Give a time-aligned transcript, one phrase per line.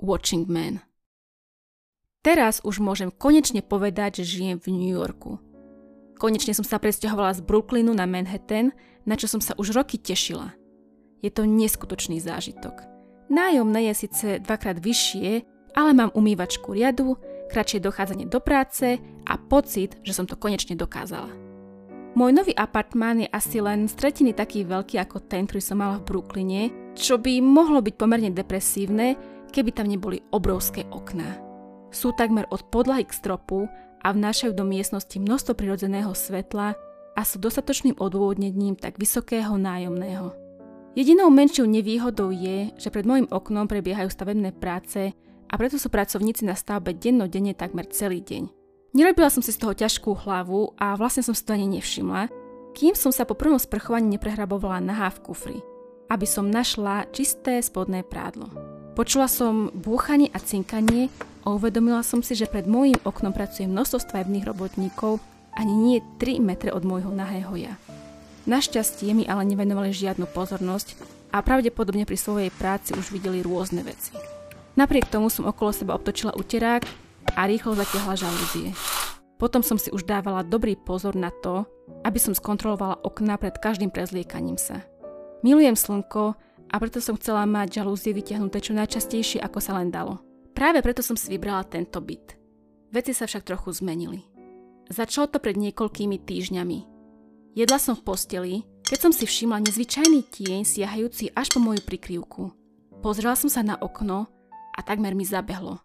[0.00, 0.80] Watching Man.
[2.20, 5.40] Teraz už môžem konečne povedať, že žijem v New Yorku.
[6.20, 8.76] Konečne som sa presťahovala z Brooklynu na Manhattan,
[9.08, 10.52] na čo som sa už roky tešila.
[11.24, 12.84] Je to neskutočný zážitok.
[13.32, 17.16] Nájomné je síce dvakrát vyššie, ale mám umývačku riadu,
[17.48, 21.32] kratšie dochádzanie do práce a pocit, že som to konečne dokázala.
[22.10, 23.94] Môj nový apartmán je asi len z
[24.34, 26.62] taký veľký ako ten, ktorý som mala v Brooklyne,
[26.98, 29.14] čo by mohlo byť pomerne depresívne,
[29.50, 31.38] keby tam neboli obrovské okná.
[31.90, 33.66] Sú takmer od podlahy k stropu
[34.00, 36.78] a vnášajú do miestnosti množstvo prirodzeného svetla
[37.18, 40.32] a sú dostatočným odôvodnením tak vysokého nájomného.
[40.94, 45.14] Jedinou menšou nevýhodou je, že pred môjim oknom prebiehajú stavebné práce
[45.46, 48.50] a preto sú pracovníci na stavbe dennodenne takmer celý deň.
[48.90, 52.26] Nerobila som si z toho ťažkú hlavu a vlastne som si to ani nevšimla,
[52.74, 55.58] kým som sa po prvom sprchovaní neprehrabovala nahá v kufri,
[56.10, 58.69] aby som našla čisté spodné prádlo.
[58.90, 61.14] Počula som búchanie a cinkanie
[61.46, 65.22] a uvedomila som si, že pred môjim oknom pracuje množstvo stavebných robotníkov
[65.54, 67.74] ani nie 3 metre od môjho nahého ja.
[68.50, 70.98] Našťastie mi ale nevenovali žiadnu pozornosť
[71.30, 74.10] a pravdepodobne pri svojej práci už videli rôzne veci.
[74.74, 76.82] Napriek tomu som okolo seba obtočila uterák
[77.38, 78.74] a rýchlo zatiahla žalúzie.
[79.38, 81.62] Potom som si už dávala dobrý pozor na to,
[82.02, 84.82] aby som skontrolovala okná pred každým prezliekaním sa.
[85.40, 86.36] Milujem slnko
[86.70, 90.22] a preto som chcela mať žalúzie vytiahnuté čo najčastejšie ako sa len dalo.
[90.54, 92.38] Práve preto som si vybrala tento byt.
[92.94, 94.22] Veci sa však trochu zmenili.
[94.90, 96.78] Začalo to pred niekoľkými týždňami.
[97.54, 98.54] Jedla som v posteli,
[98.86, 102.50] keď som si všimla nezvyčajný tieň siahajúci až po moju prikryvku.
[103.02, 104.26] Pozrela som sa na okno
[104.74, 105.82] a takmer mi zabehlo.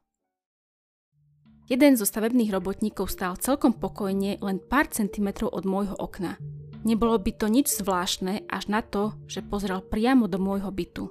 [1.65, 6.37] Jeden zo stavebných robotníkov stál celkom pokojne len pár centimetrov od môjho okna–
[6.85, 11.09] Nebolo by to nič zvláštne až na to, že pozrel priamo do môjho bytu.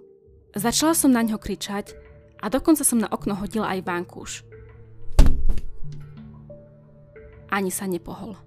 [0.55, 1.99] Začala som na ňo kričať
[2.39, 4.47] a dokonca som na okno hodila aj vankúš.
[7.51, 8.39] Ani sa nepohol.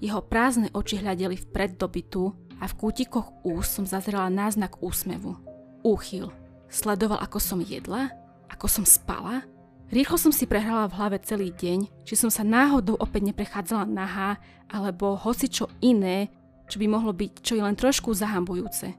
[0.00, 5.36] Jeho prázdne oči hľadeli vpred do bytu a v kútikoch úst som zazrela náznak úsmevu.
[5.84, 6.32] Úchyl.
[6.72, 8.08] Sledoval, ako som jedla?
[8.48, 9.44] Ako som spala?
[9.92, 14.40] Rýchlo som si prehrala v hlave celý deň, či som sa náhodou opäť neprechádzala nahá,
[14.70, 16.30] alebo hoci čo iné,
[16.70, 18.94] čo by mohlo byť čo je len trošku zahambujúce.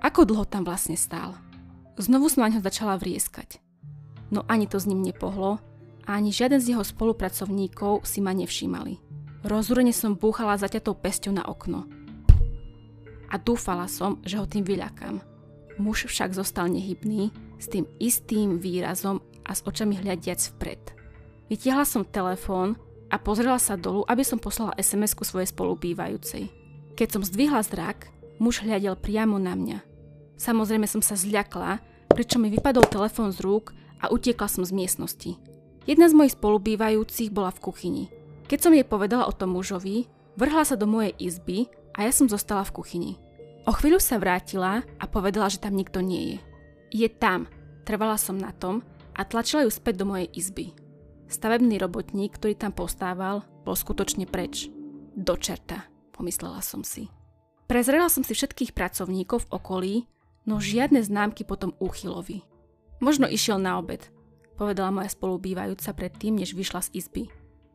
[0.00, 1.34] Ako dlho tam vlastne stál?
[1.98, 3.58] Znovu som na ňo začala vrieskať.
[4.30, 5.58] No ani to s ním nepohlo
[6.06, 9.02] a ani žiaden z jeho spolupracovníkov si ma nevšímali.
[9.46, 11.86] Rozúrene som búchala zaťatou pesťou na okno.
[13.30, 15.18] A dúfala som, že ho tým vyľakám.
[15.82, 20.82] Muž však zostal nehybný, s tým istým výrazom a s očami hľadiac vpred.
[21.46, 22.74] Vytiahla som telefón
[23.06, 26.65] a pozrela sa dolu, aby som poslala SMS-ku svojej spolubývajúcej.
[26.96, 28.08] Keď som zdvihla zrak,
[28.40, 29.84] muž hľadel priamo na mňa.
[30.40, 35.36] Samozrejme som sa zľakla, pričom mi vypadol telefón z rúk a utiekla som z miestnosti.
[35.84, 38.04] Jedna z mojich spolubývajúcich bola v kuchyni.
[38.48, 40.08] Keď som jej povedala o tom mužovi,
[40.40, 43.12] vrhla sa do mojej izby a ja som zostala v kuchyni.
[43.68, 46.38] O chvíľu sa vrátila a povedala, že tam nikto nie je.
[47.04, 47.44] Je tam,
[47.84, 48.80] trvala som na tom
[49.12, 50.72] a tlačila ju späť do mojej izby.
[51.28, 54.72] Stavebný robotník, ktorý tam postával, bol skutočne preč.
[55.12, 57.12] Do čerta pomyslela som si.
[57.68, 59.94] Prezrela som si všetkých pracovníkov v okolí,
[60.48, 62.46] no žiadne známky potom úchylovi.
[63.02, 64.00] Možno išiel na obed,
[64.56, 67.22] povedala moja spolubývajúca predtým, než vyšla z izby.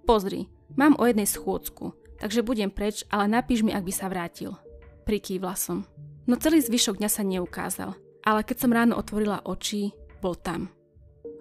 [0.08, 4.58] Pozri, mám o jednej schôdzku, takže budem preč, ale napíš mi, ak by sa vrátil.
[5.06, 5.86] Prikývla som.
[6.26, 7.94] No celý zvyšok dňa sa neukázal,
[8.26, 10.70] ale keď som ráno otvorila oči, bol tam.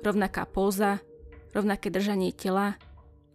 [0.04, 1.00] Rovnaká póza,
[1.52, 2.76] rovnaké držanie tela,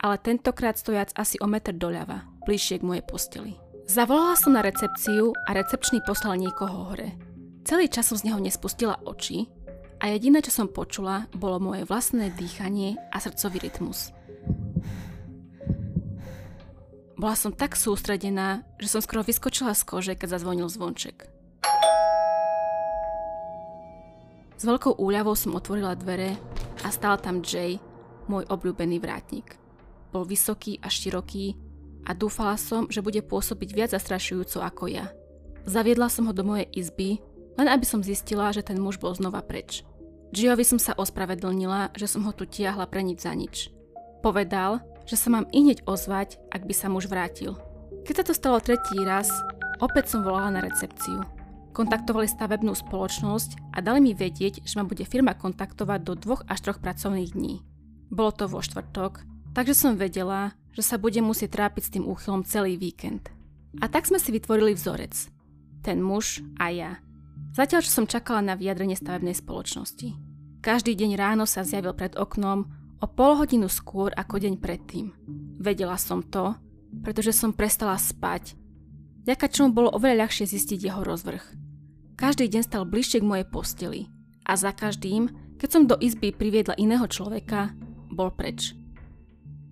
[0.02, 3.54] ale tentokrát stojac asi o meter doľava, bližšie k mojej posteli.
[3.86, 7.14] Zavolala som na recepciu a recepčný poslal niekoho hore.
[7.66, 9.50] Celý čas som z neho nespustila oči
[10.02, 14.14] a jediné, čo som počula, bolo moje vlastné dýchanie a srdcový rytmus.
[17.16, 21.26] Bola som tak sústredená, že som skoro vyskočila z kože, keď zazvonil zvonček.
[24.56, 26.36] S veľkou úľavou som otvorila dvere
[26.84, 27.80] a stál tam Jay,
[28.28, 29.56] môj obľúbený vrátnik.
[30.12, 31.65] Bol vysoký a široký
[32.06, 35.10] a dúfala som, že bude pôsobiť viac zastrašujúco ako ja.
[35.66, 37.20] Zaviedla som ho do mojej izby,
[37.58, 39.82] len aby som zistila, že ten muž bol znova preč.
[40.30, 43.74] Giovi som sa ospravedlnila, že som ho tu tiahla pre nič za nič.
[44.22, 47.58] Povedal, že sa mám i hneď ozvať, ak by sa muž vrátil.
[48.06, 49.30] Keď sa to stalo tretí raz,
[49.82, 51.26] opäť som volala na recepciu.
[51.74, 56.70] Kontaktovali stavebnú spoločnosť a dali mi vedieť, že ma bude firma kontaktovať do dvoch až
[56.70, 57.66] troch pracovných dní.
[58.14, 62.44] Bolo to vo štvrtok Takže som vedela, že sa budem musieť trápiť s tým úchylom
[62.44, 63.32] celý víkend.
[63.80, 65.16] A tak sme si vytvorili vzorec.
[65.82, 66.92] Ten muž a ja.
[67.56, 70.12] Zatiaľ, čo som čakala na vyjadrenie stavebnej spoločnosti.
[70.60, 72.68] Každý deň ráno sa zjavil pred oknom
[73.00, 75.16] o pol hodinu skôr ako deň predtým.
[75.62, 76.58] Vedela som to,
[77.04, 78.56] pretože som prestala spať,
[79.24, 81.44] ďaká čomu bolo oveľa ľahšie zistiť jeho rozvrh.
[82.16, 84.02] Každý deň stal bližšie k mojej posteli
[84.48, 87.76] a za každým, keď som do izby priviedla iného človeka,
[88.12, 88.76] bol preč.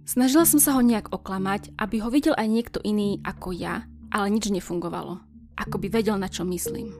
[0.04, 4.28] Snažila som sa ho nejak oklamať, aby ho videl aj niekto iný ako ja, ale
[4.36, 5.24] nič nefungovalo.
[5.56, 6.92] Ako by vedel, na čo myslím.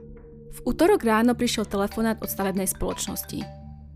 [0.54, 3.44] V útorok ráno prišiel telefonát od stavebnej spoločnosti.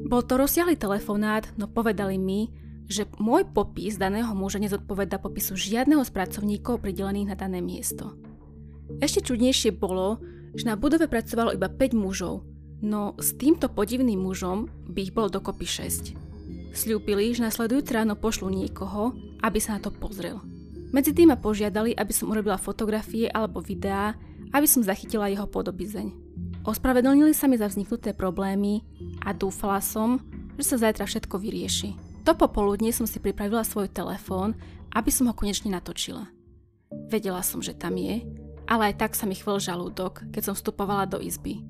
[0.04, 2.52] Bol to rozsiahly telefonát, no povedali mi,
[2.84, 8.12] že môj popis daného muža nezodpoveda popisu žiadneho z pracovníkov pridelených na dané miesto.
[9.00, 10.20] Ešte čudnejšie bolo,
[10.52, 12.44] že na budove pracovalo iba 5 mužov,
[12.84, 16.27] no s týmto podivným mužom by ich bolo dokopy 6.
[16.72, 20.40] Sľúbili, že nasledujúce ráno pošlu niekoho, aby sa na to pozrel.
[20.88, 24.16] Medzi tým ma požiadali, aby som urobila fotografie alebo videá,
[24.56, 26.12] aby som zachytila jeho podobizeň.
[26.64, 28.84] Ospravedlnili sa mi za vzniknuté problémy
[29.24, 30.20] a dúfala som,
[30.56, 31.90] že sa zajtra všetko vyrieši.
[32.24, 34.56] To popoludne som si pripravila svoj telefón,
[34.92, 36.28] aby som ho konečne natočila.
[37.08, 38.24] Vedela som, že tam je,
[38.68, 41.64] ale aj tak sa mi chvel žalúdok, keď som vstupovala do izby.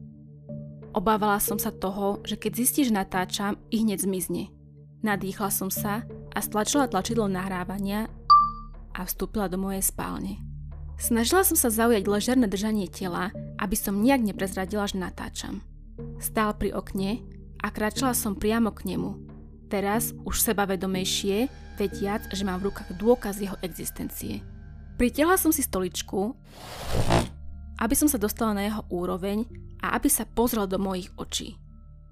[0.95, 4.51] Obávala som sa toho, že keď zistí, že natáčam, i hneď zmizne.
[4.99, 6.03] Nadýchla som sa
[6.35, 8.11] a stlačila tlačidlo nahrávania
[8.95, 10.43] a vstúpila do mojej spálne.
[10.99, 13.31] Snažila som sa zaujať ležerné držanie tela,
[13.63, 15.63] aby som nejak neprezradila, že natáčam.
[16.19, 17.23] Stál pri okne
[17.63, 19.15] a kráčala som priamo k nemu.
[19.71, 21.47] Teraz už sebavedomejšie,
[21.79, 24.43] vediac, že mám v rukách dôkaz jeho existencie.
[24.99, 26.35] Pritiahla som si stoličku,
[27.79, 29.47] aby som sa dostala na jeho úroveň
[29.79, 31.55] a aby sa pozrel do mojich očí.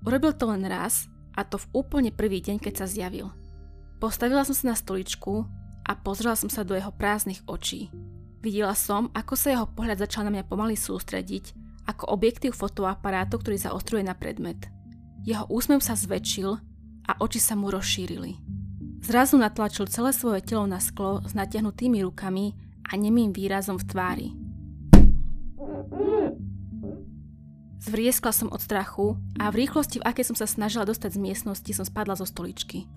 [0.06, 3.30] Urobil to len raz a to v úplne prvý deň, keď sa zjavil.
[4.00, 5.44] Postavila som sa na stoličku
[5.84, 7.92] a pozrela som sa do jeho prázdnych očí.
[8.40, 11.52] Videla som, ako sa jeho pohľad začal na mňa pomaly sústrediť,
[11.86, 14.68] ako objektív fotoaparátu, ktorý zaostruje na predmet.
[15.22, 16.50] Jeho úsmev sa zväčšil
[17.06, 18.38] a oči sa mu rozšírili.
[19.06, 24.28] Zrazu natlačil celé svoje telo na sklo s natiahnutými rukami a nemým výrazom v tvári.
[27.76, 31.70] Zvrieskla som od strachu a v rýchlosti, v akej som sa snažila dostať z miestnosti,
[31.76, 32.88] som spadla zo stoličky.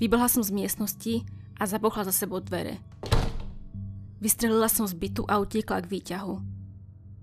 [0.00, 1.22] Vybehla som z miestnosti
[1.60, 2.80] a zabochla za sebou dvere.
[4.24, 6.34] Vystrelila som z bytu a utiekla k výťahu.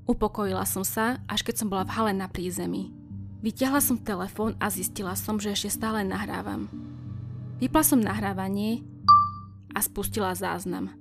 [0.05, 2.93] Upokojila som sa, až keď som bola v hale na prízemí.
[3.41, 6.69] Vyťahla som telefón a zistila som, že ešte stále nahrávam.
[7.57, 8.85] Vypla som nahrávanie
[9.73, 10.93] a spustila záznam.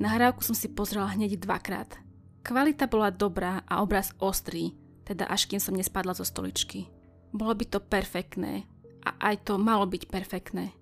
[0.00, 1.98] Nahrávku som si pozrela hneď dvakrát–
[2.40, 4.72] Kvalita bola dobrá a obraz ostrý,
[5.04, 6.88] teda až kým som nespadla zo stoličky.
[7.30, 8.64] Bolo by to perfektné
[9.04, 10.72] a aj to malo byť perfektné.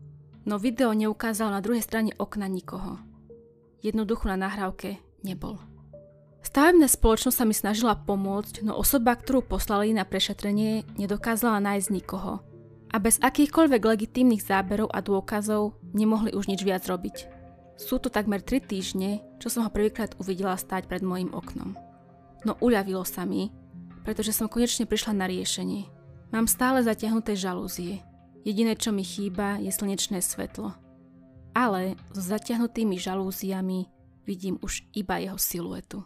[0.49, 3.02] No video neukázalo na druhej strane okna nikoho.
[3.84, 4.96] Jednoducho na nahrávke
[5.26, 5.60] nebol.
[6.40, 12.40] Stavebná spoločnosť sa mi snažila pomôcť, no osoba, ktorú poslali na prešetrenie, nedokázala nájsť nikoho.
[12.88, 17.38] A bez akýchkoľvek legitímnych záberov a dôkazov nemohli už nič viac robiť.
[17.79, 21.79] Sú to takmer 3 týždne, čo som ho prvýkrát uvidela stáť pred mojim oknom.
[22.43, 23.55] No uľavilo sa mi,
[24.03, 25.87] pretože som konečne prišla na riešenie.
[26.35, 28.03] Mám stále zatiahnuté žalúzie.
[28.43, 30.75] Jediné, čo mi chýba, je slnečné svetlo.
[31.55, 33.87] Ale s zatiahnutými žalúziami
[34.27, 36.03] vidím už iba jeho siluetu.